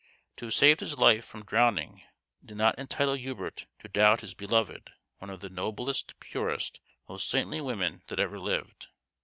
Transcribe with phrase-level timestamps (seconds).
[0.37, 2.01] To have saved his life from drowning
[2.43, 4.89] did not entitle Hubert to doubt his" beloved
[5.19, 8.87] one of the noblest, purest, most saintly women that ever lived.